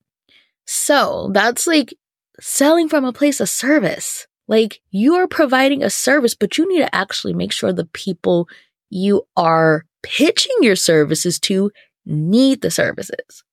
So 0.66 1.30
that's 1.34 1.68
like 1.68 1.94
selling 2.40 2.90
from 2.90 3.06
a 3.06 3.14
place 3.14 3.40
of 3.40 3.50
service. 3.50 4.28
Like 4.48 4.82
you 4.92 5.16
are 5.16 5.28
providing 5.28 5.84
a 5.84 5.90
service, 5.90 6.36
but 6.36 6.58
you 6.58 6.68
need 6.68 6.80
to 6.80 6.96
actually 6.96 7.34
make 7.34 7.52
sure 7.52 7.72
the 7.72 7.86
people 7.86 8.48
you 8.90 9.24
are 9.36 9.86
pitching 10.02 10.56
your 10.62 10.76
services 10.76 11.40
to 11.40 11.72
need 12.06 12.62
the 12.62 12.72
services. 12.72 13.44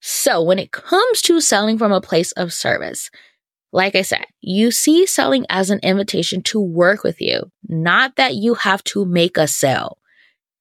So 0.00 0.42
when 0.42 0.58
it 0.58 0.70
comes 0.70 1.22
to 1.22 1.40
selling 1.40 1.78
from 1.78 1.92
a 1.92 2.00
place 2.00 2.32
of 2.32 2.52
service, 2.52 3.10
like 3.72 3.94
I 3.94 4.02
said, 4.02 4.26
you 4.40 4.70
see 4.70 5.06
selling 5.06 5.44
as 5.48 5.70
an 5.70 5.80
invitation 5.82 6.42
to 6.44 6.60
work 6.60 7.02
with 7.02 7.20
you, 7.20 7.50
not 7.68 8.16
that 8.16 8.34
you 8.34 8.54
have 8.54 8.82
to 8.84 9.04
make 9.04 9.36
a 9.36 9.46
sale. 9.46 9.98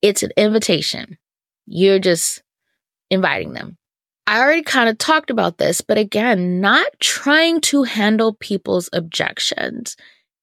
It's 0.01 0.23
an 0.23 0.31
invitation. 0.35 1.17
You're 1.65 1.99
just 1.99 2.43
inviting 3.09 3.53
them. 3.53 3.77
I 4.27 4.41
already 4.41 4.61
kind 4.61 4.89
of 4.89 4.97
talked 4.97 5.29
about 5.29 5.57
this, 5.57 5.79
but 5.79 5.97
again, 5.97 6.59
not 6.59 6.85
trying 6.99 7.61
to 7.61 7.83
handle 7.83 8.33
people's 8.33 8.89
objections. 8.91 9.95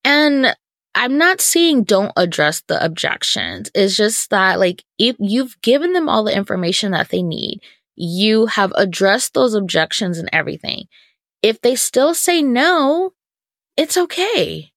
And 0.02 0.56
I'm 0.94 1.18
not 1.18 1.42
saying 1.42 1.84
don't 1.84 2.12
address 2.16 2.62
the 2.66 2.82
objections. 2.82 3.70
It's 3.74 3.94
just 3.94 4.30
that, 4.30 4.58
like, 4.58 4.82
if 4.98 5.16
you've 5.18 5.60
given 5.60 5.92
them 5.92 6.08
all 6.08 6.24
the 6.24 6.34
information 6.34 6.92
that 6.92 7.10
they 7.10 7.22
need, 7.22 7.60
you 7.94 8.46
have 8.46 8.72
addressed 8.74 9.34
those 9.34 9.54
objections 9.54 10.18
and 10.18 10.30
everything. 10.32 10.86
If 11.42 11.60
they 11.60 11.76
still 11.76 12.14
say 12.14 12.42
no, 12.42 13.12
it's 13.76 13.98
okay. 13.98 14.72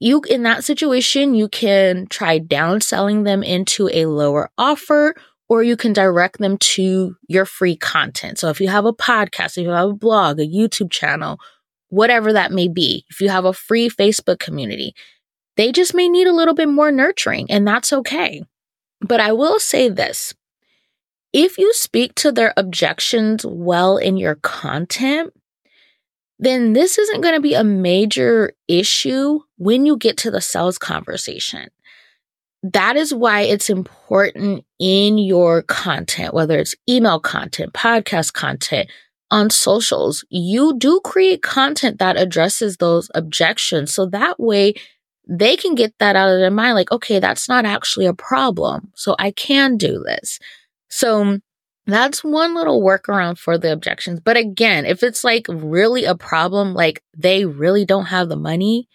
You, 0.00 0.20
in 0.28 0.42
that 0.42 0.64
situation, 0.64 1.36
you 1.36 1.48
can 1.48 2.08
try 2.08 2.40
downselling 2.40 3.24
them 3.24 3.44
into 3.44 3.88
a 3.92 4.06
lower 4.06 4.50
offer 4.58 5.14
or 5.48 5.62
you 5.62 5.76
can 5.76 5.92
direct 5.92 6.38
them 6.38 6.56
to 6.58 7.16
your 7.28 7.44
free 7.44 7.76
content. 7.76 8.38
So 8.38 8.48
if 8.48 8.60
you 8.60 8.68
have 8.68 8.84
a 8.84 8.92
podcast, 8.92 9.58
if 9.58 9.64
you 9.64 9.70
have 9.70 9.90
a 9.90 9.94
blog, 9.94 10.40
a 10.40 10.46
YouTube 10.46 10.90
channel, 10.90 11.38
whatever 11.88 12.32
that 12.32 12.52
may 12.52 12.68
be, 12.68 13.04
if 13.10 13.20
you 13.20 13.28
have 13.28 13.44
a 13.44 13.52
free 13.52 13.90
Facebook 13.90 14.38
community, 14.38 14.94
they 15.56 15.72
just 15.72 15.94
may 15.94 16.08
need 16.08 16.26
a 16.26 16.32
little 16.32 16.54
bit 16.54 16.68
more 16.68 16.90
nurturing, 16.90 17.50
and 17.50 17.66
that's 17.66 17.92
okay. 17.92 18.42
But 19.00 19.20
I 19.20 19.32
will 19.32 19.60
say 19.60 19.88
this 19.88 20.32
if 21.32 21.58
you 21.58 21.72
speak 21.72 22.14
to 22.16 22.32
their 22.32 22.52
objections 22.56 23.44
well 23.44 23.96
in 23.96 24.16
your 24.16 24.36
content, 24.36 25.32
then 26.38 26.72
this 26.72 26.98
isn't 26.98 27.20
going 27.20 27.34
to 27.34 27.40
be 27.40 27.54
a 27.54 27.64
major 27.64 28.52
issue 28.68 29.40
when 29.56 29.86
you 29.86 29.96
get 29.96 30.16
to 30.18 30.30
the 30.30 30.40
sales 30.40 30.78
conversation. 30.78 31.68
That 32.62 32.96
is 32.96 33.12
why 33.12 33.42
it's 33.42 33.68
important 33.68 34.64
in 34.78 35.18
your 35.18 35.62
content, 35.62 36.32
whether 36.32 36.58
it's 36.58 36.76
email 36.88 37.18
content, 37.18 37.72
podcast 37.72 38.32
content, 38.32 38.88
on 39.32 39.48
socials, 39.48 40.24
you 40.28 40.78
do 40.78 41.00
create 41.02 41.42
content 41.42 41.98
that 41.98 42.18
addresses 42.18 42.76
those 42.76 43.10
objections. 43.14 43.92
So 43.92 44.06
that 44.06 44.38
way 44.38 44.74
they 45.26 45.56
can 45.56 45.74
get 45.74 45.94
that 45.98 46.16
out 46.16 46.28
of 46.30 46.38
their 46.38 46.50
mind 46.50 46.74
like, 46.74 46.92
okay, 46.92 47.18
that's 47.18 47.48
not 47.48 47.64
actually 47.64 48.06
a 48.06 48.12
problem. 48.12 48.92
So 48.94 49.16
I 49.18 49.30
can 49.30 49.78
do 49.78 50.04
this. 50.04 50.38
So 50.88 51.38
that's 51.86 52.22
one 52.22 52.54
little 52.54 52.82
workaround 52.82 53.38
for 53.38 53.56
the 53.56 53.72
objections. 53.72 54.20
But 54.20 54.36
again, 54.36 54.84
if 54.84 55.02
it's 55.02 55.24
like 55.24 55.46
really 55.48 56.04
a 56.04 56.14
problem, 56.14 56.74
like 56.74 57.02
they 57.16 57.46
really 57.46 57.86
don't 57.86 58.06
have 58.06 58.28
the 58.28 58.36
money, 58.36 58.86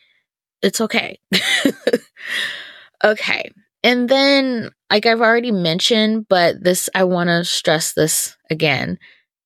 it's 0.61 0.79
okay. 0.81 1.19
okay. 3.03 3.51
And 3.83 4.09
then, 4.09 4.71
like 4.89 5.05
I've 5.05 5.21
already 5.21 5.51
mentioned, 5.51 6.27
but 6.27 6.63
this, 6.63 6.89
I 6.95 7.03
want 7.03 7.29
to 7.29 7.43
stress 7.43 7.93
this 7.93 8.35
again. 8.49 8.97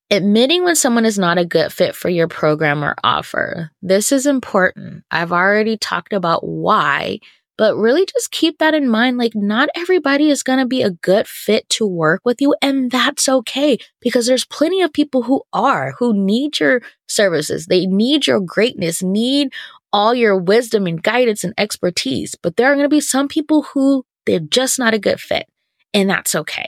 Admitting 0.10 0.64
when 0.64 0.76
someone 0.76 1.06
is 1.06 1.18
not 1.18 1.38
a 1.38 1.46
good 1.46 1.72
fit 1.72 1.96
for 1.96 2.10
your 2.10 2.28
program 2.28 2.84
or 2.84 2.96
offer. 3.04 3.72
This 3.82 4.12
is 4.12 4.26
important. 4.26 5.04
I've 5.10 5.32
already 5.32 5.78
talked 5.78 6.12
about 6.12 6.46
why, 6.46 7.20
but 7.58 7.78
really 7.78 8.06
just 8.06 8.32
keep 8.32 8.58
that 8.58 8.74
in 8.74 8.90
mind. 8.90 9.18
Like, 9.18 9.34
not 9.36 9.70
everybody 9.76 10.30
is 10.30 10.44
going 10.44 10.60
to 10.60 10.66
be 10.66 10.82
a 10.82 10.92
good 10.92 11.28
fit 11.28 11.70
to 11.70 11.86
work 11.86 12.22
with 12.26 12.42
you, 12.42 12.56
and 12.62 12.92
that's 12.92 13.30
okay 13.30 13.78
because 14.02 14.28
there's 14.28 14.46
plenty 14.46 14.82
of 14.82 14.92
people 14.92 15.22
who 15.24 15.44
are, 15.54 15.94
who 16.00 16.14
need 16.14 16.60
your 16.60 16.82
services. 17.08 17.68
They 17.68 17.86
need 17.86 18.28
your 18.28 18.42
greatness, 18.42 19.02
need 19.04 19.54
all 19.94 20.14
your 20.14 20.38
wisdom 20.38 20.88
and 20.88 21.02
guidance 21.02 21.44
and 21.44 21.54
expertise. 21.58 22.36
But 22.36 22.56
there 22.56 22.72
are 22.72 22.76
going 22.76 22.86
to 22.86 22.90
be 22.90 23.02
some 23.02 23.28
people 23.28 23.64
who 23.64 24.06
they're 24.26 24.40
just 24.40 24.80
not 24.80 24.94
a 24.94 25.00
good 25.00 25.20
fit, 25.20 25.48
and 25.94 26.10
that's 26.10 26.36
okay. 26.36 26.68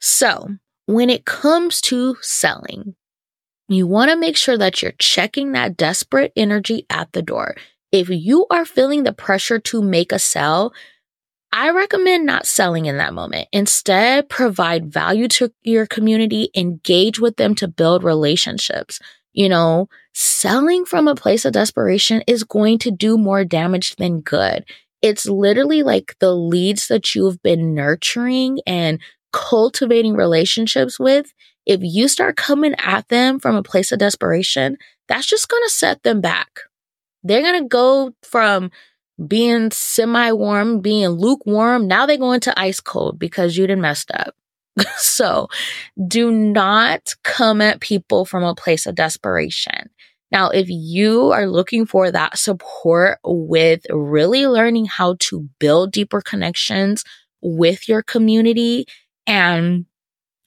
So, 0.00 0.48
when 0.86 1.08
it 1.08 1.24
comes 1.24 1.80
to 1.82 2.16
selling, 2.20 2.94
you 3.68 3.86
want 3.86 4.10
to 4.10 4.16
make 4.16 4.36
sure 4.36 4.58
that 4.58 4.82
you're 4.82 4.92
checking 4.98 5.52
that 5.52 5.76
desperate 5.76 6.32
energy 6.36 6.86
at 6.90 7.12
the 7.12 7.22
door. 7.22 7.56
If 7.90 8.10
you 8.10 8.46
are 8.50 8.64
feeling 8.64 9.04
the 9.04 9.12
pressure 9.12 9.58
to 9.60 9.80
make 9.80 10.12
a 10.12 10.18
sell, 10.18 10.74
I 11.52 11.70
recommend 11.70 12.26
not 12.26 12.46
selling 12.46 12.86
in 12.86 12.96
that 12.98 13.14
moment. 13.14 13.48
Instead, 13.52 14.28
provide 14.28 14.92
value 14.92 15.28
to 15.28 15.52
your 15.62 15.86
community, 15.86 16.50
engage 16.54 17.20
with 17.20 17.36
them 17.36 17.54
to 17.54 17.68
build 17.68 18.02
relationships. 18.02 18.98
You 19.34 19.48
know, 19.48 19.88
selling 20.14 20.84
from 20.84 21.08
a 21.08 21.14
place 21.14 21.44
of 21.44 21.52
desperation 21.52 22.22
is 22.26 22.44
going 22.44 22.78
to 22.78 22.90
do 22.90 23.18
more 23.18 23.44
damage 23.44 23.96
than 23.96 24.20
good. 24.20 24.64
It's 25.02 25.26
literally 25.26 25.82
like 25.82 26.16
the 26.20 26.34
leads 26.34 26.88
that 26.88 27.14
you've 27.14 27.42
been 27.42 27.74
nurturing 27.74 28.60
and 28.66 29.00
cultivating 29.32 30.14
relationships 30.14 30.98
with. 30.98 31.32
If 31.66 31.80
you 31.82 32.08
start 32.08 32.36
coming 32.36 32.74
at 32.78 33.08
them 33.08 33.40
from 33.40 33.56
a 33.56 33.62
place 33.62 33.90
of 33.92 33.98
desperation, 33.98 34.78
that's 35.08 35.26
just 35.26 35.48
going 35.48 35.62
to 35.64 35.70
set 35.70 36.02
them 36.04 36.20
back. 36.20 36.60
They're 37.22 37.42
going 37.42 37.62
to 37.62 37.68
go 37.68 38.12
from 38.22 38.70
being 39.26 39.70
semi 39.70 40.32
warm, 40.32 40.80
being 40.80 41.08
lukewarm. 41.08 41.86
Now 41.86 42.06
they 42.06 42.16
go 42.16 42.32
into 42.32 42.58
ice 42.58 42.80
cold 42.80 43.18
because 43.18 43.56
you 43.56 43.66
didn't 43.66 43.82
messed 43.82 44.10
up. 44.12 44.34
so 44.96 45.48
do 46.08 46.30
not 46.30 47.14
come 47.22 47.60
at 47.60 47.80
people 47.80 48.24
from 48.24 48.42
a 48.42 48.54
place 48.54 48.86
of 48.86 48.94
desperation. 48.94 49.90
Now, 50.32 50.48
if 50.48 50.68
you 50.68 51.30
are 51.30 51.46
looking 51.46 51.86
for 51.86 52.10
that 52.10 52.38
support 52.38 53.18
with 53.24 53.86
really 53.90 54.46
learning 54.46 54.86
how 54.86 55.16
to 55.20 55.48
build 55.60 55.92
deeper 55.92 56.20
connections 56.20 57.04
with 57.40 57.88
your 57.88 58.02
community 58.02 58.86
and 59.26 59.86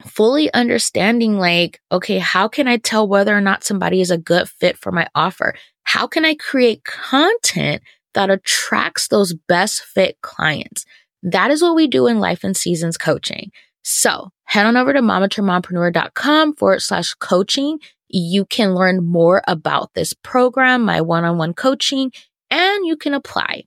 fully 0.05 0.53
understanding 0.53 1.37
like, 1.39 1.79
okay, 1.91 2.19
how 2.19 2.47
can 2.47 2.67
I 2.67 2.77
tell 2.77 3.07
whether 3.07 3.35
or 3.35 3.41
not 3.41 3.63
somebody 3.63 4.01
is 4.01 4.11
a 4.11 4.17
good 4.17 4.49
fit 4.49 4.77
for 4.77 4.91
my 4.91 5.07
offer? 5.15 5.55
How 5.83 6.05
can 6.05 6.25
I 6.25 6.35
create 6.35 6.83
content 6.83 7.81
that 8.13 8.29
attracts 8.29 9.07
those 9.07 9.33
best 9.47 9.83
fit 9.83 10.17
clients? 10.21 10.85
That 11.23 11.49
is 11.49 11.61
what 11.61 11.75
we 11.75 11.87
do 11.87 12.07
in 12.07 12.19
Life 12.19 12.43
in 12.43 12.53
Seasons 12.53 12.97
coaching. 12.97 13.51
So 13.89 14.31
head 14.43 14.65
on 14.65 14.75
over 14.75 14.91
to 14.91 14.99
mamaturnedmompreneur.com 14.99 16.55
forward 16.55 16.81
slash 16.81 17.13
coaching. 17.13 17.79
You 18.09 18.43
can 18.43 18.75
learn 18.75 19.05
more 19.05 19.41
about 19.47 19.93
this 19.93 20.11
program, 20.13 20.83
my 20.83 20.99
one-on-one 20.99 21.53
coaching, 21.53 22.11
and 22.51 22.85
you 22.85 22.97
can 22.97 23.13
apply. 23.13 23.63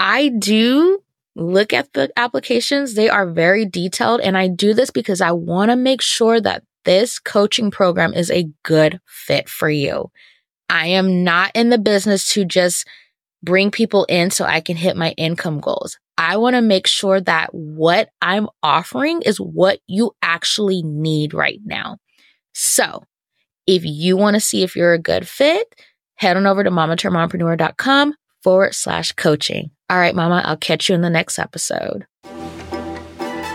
I 0.00 0.30
do 0.30 0.98
look 1.36 1.72
at 1.72 1.92
the 1.92 2.10
applications. 2.16 2.94
They 2.94 3.08
are 3.08 3.30
very 3.30 3.64
detailed. 3.64 4.20
And 4.20 4.36
I 4.36 4.48
do 4.48 4.74
this 4.74 4.90
because 4.90 5.20
I 5.20 5.30
want 5.30 5.70
to 5.70 5.76
make 5.76 6.02
sure 6.02 6.40
that 6.40 6.64
this 6.84 7.20
coaching 7.20 7.70
program 7.70 8.14
is 8.14 8.32
a 8.32 8.48
good 8.64 8.98
fit 9.06 9.48
for 9.48 9.70
you. 9.70 10.10
I 10.68 10.88
am 10.88 11.22
not 11.22 11.52
in 11.54 11.68
the 11.68 11.78
business 11.78 12.32
to 12.32 12.44
just 12.44 12.84
bring 13.42 13.70
people 13.70 14.04
in 14.04 14.30
so 14.30 14.44
I 14.44 14.60
can 14.60 14.76
hit 14.76 14.96
my 14.96 15.10
income 15.12 15.60
goals. 15.60 15.98
I 16.18 16.36
want 16.38 16.56
to 16.56 16.62
make 16.62 16.86
sure 16.86 17.20
that 17.20 17.52
what 17.52 18.08
I'm 18.22 18.48
offering 18.62 19.22
is 19.22 19.38
what 19.38 19.80
you 19.86 20.12
actually 20.22 20.82
need 20.82 21.34
right 21.34 21.60
now. 21.64 21.98
So 22.54 23.04
if 23.66 23.84
you 23.84 24.16
want 24.16 24.34
to 24.34 24.40
see 24.40 24.62
if 24.62 24.76
you're 24.76 24.94
a 24.94 24.98
good 24.98 25.28
fit, 25.28 25.74
head 26.14 26.36
on 26.36 26.46
over 26.46 26.64
to 26.64 26.70
mamaturnedmompreneur.com 26.70 28.14
forward 28.42 28.74
slash 28.74 29.12
coaching. 29.12 29.70
All 29.90 29.98
right, 29.98 30.14
mama, 30.14 30.42
I'll 30.44 30.56
catch 30.56 30.88
you 30.88 30.94
in 30.94 31.02
the 31.02 31.10
next 31.10 31.38
episode. 31.38 32.06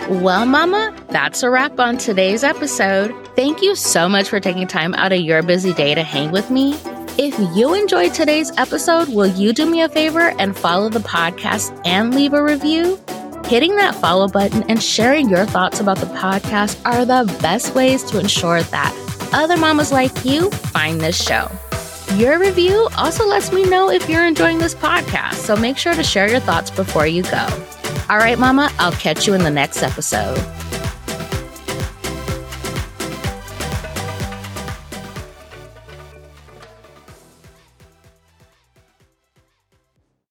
Well, 0.10 0.46
mama, 0.46 0.96
that's 1.10 1.42
a 1.42 1.50
wrap 1.50 1.80
on 1.80 1.98
today's 1.98 2.44
episode. 2.44 3.16
Thank 3.36 3.62
you 3.62 3.76
so 3.76 4.10
much 4.10 4.28
for 4.28 4.40
taking 4.40 4.68
time 4.68 4.94
out 4.96 5.14
of 5.14 5.22
your 5.22 5.42
busy 5.42 5.74
day 5.74 5.96
to 5.96 6.04
hang 6.04 6.32
with 6.32 6.50
me. 6.52 6.76
If 7.18 7.38
you 7.56 7.74
enjoyed 7.74 8.14
today's 8.14 8.52
episode, 8.58 9.10
will 9.10 9.28
you 9.28 9.54
do 9.54 9.70
me 9.70 9.82
a 9.82 9.90
favor 9.90 10.34
and 10.40 10.58
follow 10.58 10.90
the 10.90 11.00
podcast 11.00 11.80
and 11.86 12.16
leave 12.16 12.34
a 12.34 12.42
review? 12.42 12.98
Hitting 13.46 13.76
that 13.76 13.96
follow 13.96 14.28
button 14.28 14.64
and 14.70 14.82
sharing 14.82 15.30
your 15.30 15.46
thoughts 15.46 15.82
about 15.82 15.98
the 15.98 16.06
podcast 16.08 16.80
are 16.86 17.06
the 17.06 17.32
best 17.42 17.76
ways 17.76 18.04
to 18.06 18.20
ensure 18.20 18.62
that 18.64 19.30
other 19.34 19.58
mamas 19.58 19.92
like 19.92 20.24
you 20.24 20.50
find 20.52 21.02
this 21.02 21.22
show. 21.22 21.52
Your 22.16 22.40
review 22.40 22.88
also 22.98 23.28
lets 23.28 23.52
me 23.52 23.66
know 23.66 23.90
if 23.90 24.10
you're 24.10 24.26
enjoying 24.26 24.58
this 24.58 24.74
podcast, 24.76 25.34
so 25.34 25.56
make 25.56 25.78
sure 25.78 25.94
to 25.94 26.04
share 26.04 26.30
your 26.30 26.40
thoughts 26.40 26.72
before 26.72 27.08
you 27.08 27.24
go. 27.24 27.48
All 28.10 28.18
right, 28.18 28.40
mama, 28.40 28.72
I'll 28.80 28.92
catch 28.94 29.28
you 29.28 29.34
in 29.34 29.44
the 29.44 29.52
next 29.52 29.84
episode. 29.84 30.38